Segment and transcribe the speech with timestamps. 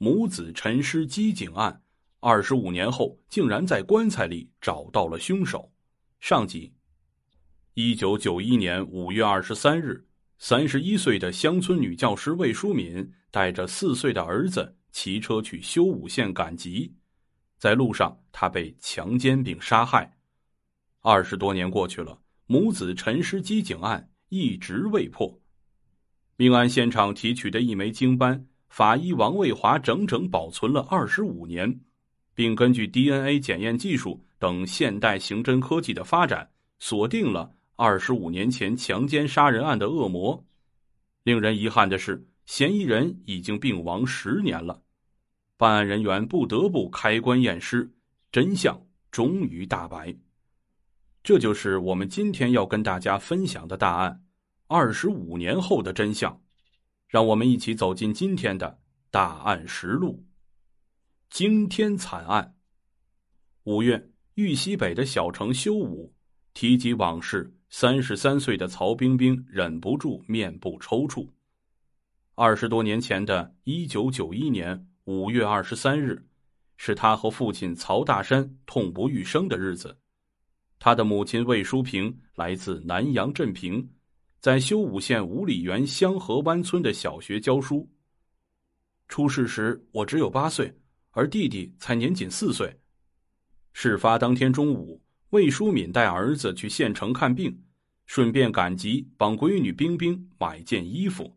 [0.00, 1.82] 母子沉尸机井案，
[2.20, 5.72] 二十五年后竟然在棺材里找到了凶手。
[6.20, 6.72] 上集。
[7.74, 10.06] 一九九一年五月二十三日，
[10.38, 16.94] 三十一岁的乡村女教师魏淑敏带着四岁的儿子骑车去修武县赶集，
[17.58, 20.16] 在路上她被强奸并杀害。
[21.00, 25.40] 二十多年过去了，母子沉尸机井案一直未破。
[26.36, 28.46] 命案现场提取的一枚精斑。
[28.68, 31.80] 法医王卫华整整保存了二十五年，
[32.34, 36.48] 并根据 DNA 检验技术等现代刑侦科技的发展，
[36.78, 40.44] 锁定了二十五年前强奸杀人案的恶魔。
[41.24, 44.80] 令人遗憾的是，嫌疑人已经病亡十年了，
[45.56, 47.90] 办案人员不得不开棺验尸，
[48.30, 50.14] 真相终于大白。
[51.22, 54.22] 这就是我们今天要跟大家分享的大案——
[54.68, 56.40] 二十五年后的真相。
[57.08, 58.78] 让我们一起走进今天的
[59.10, 60.24] 大案实录。
[61.30, 62.54] 惊天惨案。
[63.64, 66.14] 五月，豫西北的小城修武，
[66.54, 71.28] 提及往事，三十三岁的曹冰冰忍不住面部抽搐。
[72.34, 76.28] 二十多年前的一九九一年五月二十三日，
[76.76, 79.98] 是他和父亲曹大山痛不欲生的日子。
[80.78, 83.90] 他的母亲魏淑萍来自南阳镇平。
[84.40, 87.88] 在修武县五里园香河湾村的小学教书。
[89.08, 90.72] 出事时我只有八岁，
[91.10, 92.72] 而弟弟才年仅四岁。
[93.72, 97.60] 事发当天中午，魏淑敏带儿子去县城看病，
[98.06, 101.36] 顺便赶集帮闺女冰冰买件衣服。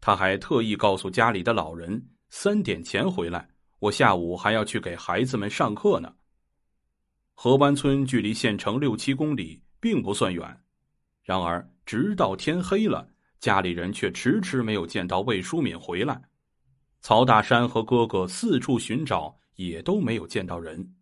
[0.00, 3.46] 他还特意告诉家里的老人，三点前回来，
[3.80, 6.14] 我下午还要去给孩子们上课呢。
[7.34, 10.60] 河湾村距离县城六七公里，并不算远。
[11.22, 11.68] 然而。
[11.90, 13.10] 直到天黑了，
[13.40, 16.22] 家里人却迟迟没有见到魏淑敏回来。
[17.00, 20.94] 曹大山和哥哥四处寻找，也都没有见到人。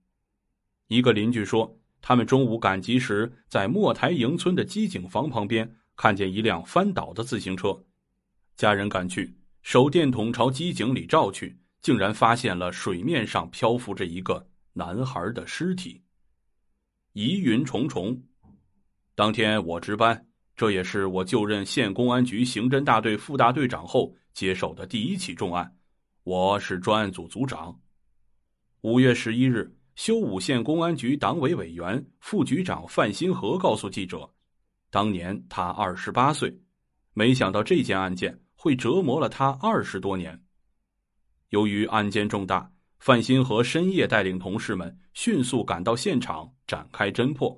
[0.87, 7.79] 一个邻居说，他们中午赶集时，在莫台营村的机井房旁边看见一辆翻倒的自行车。
[8.57, 16.03] 家人赶去，手电筒朝机井里照去，竟然发现了水面上漂浮着一个男孩的尸体。
[17.13, 18.19] 疑云重重。
[19.15, 20.28] 当天我值班。
[20.59, 25.73] 这也是我就任县公安局刑侦大队副大队长后接手的第一起重案，
[26.25, 27.79] 我是专案组组长。
[28.81, 34.29] 五月十一日，修武县公安局党委委员、副局长范新河告诉记者，
[34.91, 36.53] 当年他二十八岁，
[37.15, 40.43] 没想到这件案件会折磨了他二十多年。
[41.51, 42.69] 由于案件重大，
[42.99, 47.57] 范新河深夜带领同事们迅速赶到现场展开侦破。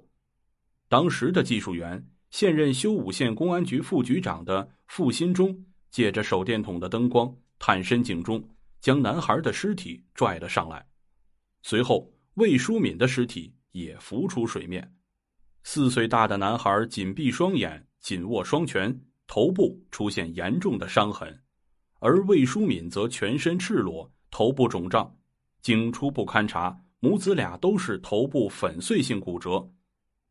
[0.87, 2.07] 当时的技术员。
[2.31, 8.43] 现任修武县公安局副局长的傅新忠借着手电筒的灯光探身井中，
[8.81, 10.87] 将男孩的尸体拽了上来。
[11.63, 14.95] 随后，魏淑敏的尸体也浮出水面。
[15.65, 21.29] 四岁大的男孩紧闭双眼，紧握双拳，头部出现严重的伤痕；
[21.99, 25.15] 而魏淑敏则全身赤裸，头部肿胀。
[25.61, 29.69] 经初步勘查，母子俩都是头部粉碎性骨折。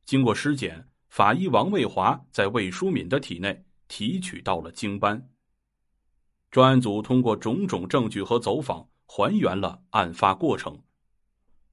[0.05, 0.87] 经过尸检。
[1.09, 5.29] 法医王卫华在魏淑敏的体内提取到了精斑。
[6.51, 10.79] 专案组通过种种证据和走访，还原了案发过程。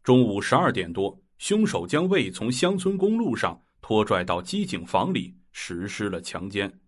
[0.02, 6.80] 中午十二点多，凶手将魏从乡村公路上拖拽到机井房里，实施了强奸，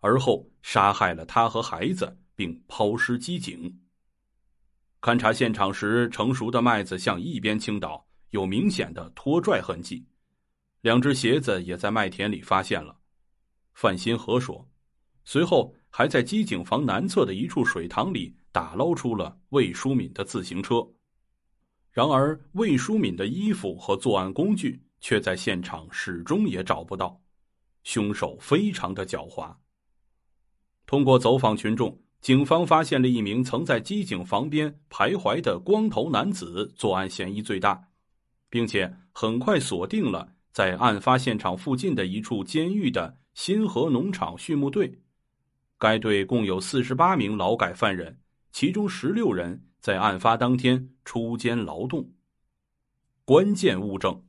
[0.00, 3.80] 而后杀害了他和孩子，并抛尸机井。
[5.00, 10.06] 勘察现场时，成熟的麦子向一边倾倒，有明显的拖拽痕迹。
[10.82, 12.98] 两只鞋子也在麦田里发现了，
[13.72, 14.68] 范新河说，
[15.24, 20.84] 随后还在机井房南侧的一处水塘里打捞出了魏淑敏的自行车，
[21.92, 27.20] 然而魏淑敏的衣服和作案工具却在现场始终也找不到，
[27.84, 29.54] 凶手非常的狡猾。
[30.84, 37.80] 通过走访群众，警方发现了一名曾在机井房边徘徊的光头男子，作案嫌疑最大，
[38.50, 40.34] 并且很快锁定了。
[40.52, 45.00] 在案发现场附近的一处监狱的新河农场畜牧队，
[45.78, 48.20] 该队共有四十八名劳改犯人，
[48.52, 52.12] 其中十六人在案发当天出监劳动。
[53.24, 54.22] 关键物证，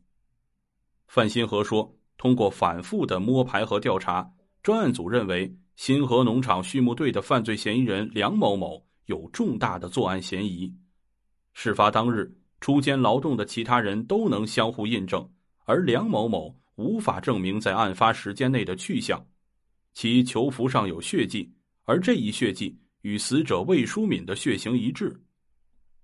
[1.07, 4.31] 范新河说：“通过反复的摸排和调查，
[4.61, 10.73] 专案组认为新河农场畜牧队的犯罪嫌疑人梁某某有重大的作案嫌疑。
[11.51, 15.29] 事发当日出监劳动的其他人都能相互印证。”
[15.65, 19.25] 而梁某某无法证明在案发时间内的去向，
[19.93, 25.21] 其囚服上有血迹，而这一血迹与死者魏淑敏的血型一致，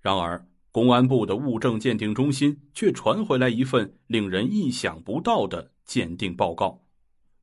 [0.02, 6.82] 然而，公安部的物证鉴定中心却传回来一份令人意想不到的鉴定报告：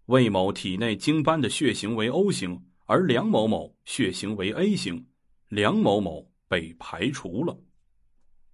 [0.07, 5.05] 魏某体内精斑的血型为 O 型，而梁某某血型为 A 型，
[5.49, 7.59] 梁某某被排除了。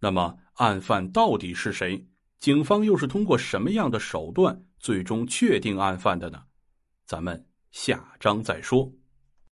[0.00, 2.04] 那么，案犯到底是谁？
[2.42, 6.42] 警方又是通过什么样的手段最终确定案犯的呢？
[7.06, 8.92] 咱们下章再说。